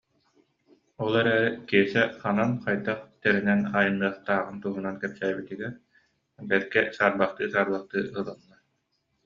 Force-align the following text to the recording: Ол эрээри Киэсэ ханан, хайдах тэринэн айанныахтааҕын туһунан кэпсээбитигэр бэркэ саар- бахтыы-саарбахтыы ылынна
Ол 1.03 1.13
эрээри 1.21 1.51
Киэсэ 1.69 2.01
ханан, 2.21 2.51
хайдах 2.63 2.99
тэринэн 3.21 3.61
айанныахтааҕын 3.77 4.57
туһунан 4.63 4.95
кэпсээбитигэр 5.01 5.73
бэркэ 6.49 6.81
саар- 6.97 7.17
бахтыы-саарбахтыы 7.19 8.01
ылынна 8.17 8.55